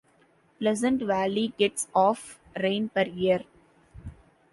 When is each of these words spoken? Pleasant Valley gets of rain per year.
Pleasant 0.57 1.03
Valley 1.03 1.53
gets 1.59 1.87
of 1.93 2.39
rain 2.59 2.89
per 2.89 3.03
year. 3.05 3.43